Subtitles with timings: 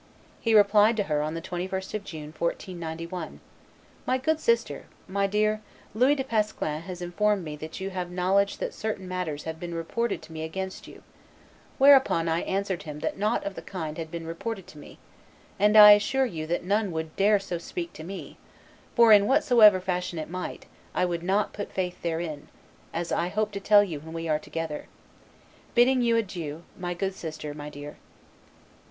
[0.39, 3.39] He replied to her on the 21st of June, 1491:
[4.07, 5.61] "My good sister, my dear,
[5.93, 9.75] Louis de Pesclins has informed me that you have knowledge that certain matters have been
[9.75, 11.03] reported to me against you;
[11.77, 14.97] whereupon I answered him that nought of the kind had been reported to me;
[15.59, 18.39] and I assure you that none would dare so to speak to me;
[18.95, 20.65] for, in whatsoever fashion it might,
[20.95, 22.47] I would not put faith therein,
[22.91, 24.87] as I hope to tell you when we are together,
[25.75, 27.97] bidding you adieu, my good sister, my dear."